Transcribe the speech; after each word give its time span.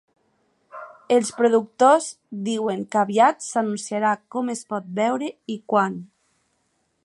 Els 1.17 1.29
productors 1.41 2.07
diuen 2.49 2.81
que 2.95 3.01
aviat 3.03 3.45
s’anunciarà 3.51 4.15
com 4.37 4.53
es 4.57 4.65
pot 4.73 4.91
veure 5.01 5.33
i 5.57 5.63
quan. 5.75 6.03